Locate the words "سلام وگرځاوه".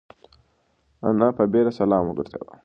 1.79-2.53